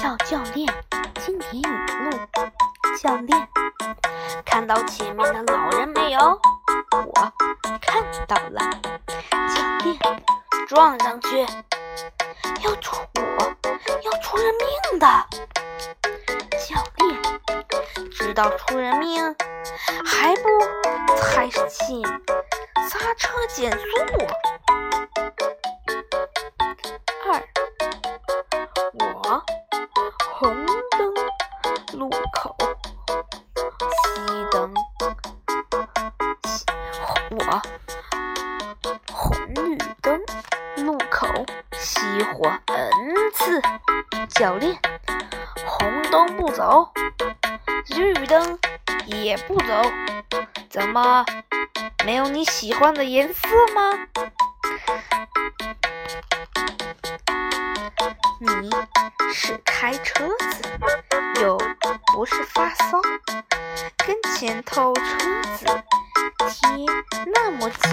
[0.00, 0.66] 叫教练，
[1.22, 2.18] 经典语录，
[2.98, 3.48] 教练，
[4.46, 6.40] 看到前面的老人没有？
[6.90, 7.32] 我
[7.82, 8.62] 看到了，
[9.06, 9.98] 教练，
[10.66, 11.42] 撞上去，
[12.62, 12.96] 要出，
[14.02, 15.06] 要出人命的。
[16.66, 19.22] 教练，知道出人命，
[20.06, 20.48] 还不
[21.18, 22.02] 踩死，
[22.88, 23.78] 刹车减速。
[30.40, 30.56] 红
[30.96, 31.12] 灯
[31.98, 32.56] 路口。
[37.30, 37.62] 我
[39.12, 40.18] 红绿灯
[40.78, 41.26] 路口
[41.72, 43.60] 熄火 n 次，
[44.30, 44.80] 教练，
[45.66, 46.90] 红灯不走，
[47.90, 48.58] 绿灯
[49.04, 49.74] 也不走，
[50.70, 51.22] 怎么
[52.06, 53.90] 没有你喜欢的颜色吗？
[58.40, 58.70] 你
[59.32, 61.56] 是开车子又
[62.12, 63.00] 不是发骚。
[64.06, 65.02] 跟前头车
[65.56, 65.66] 子
[66.48, 66.86] 贴
[67.32, 67.89] 那么近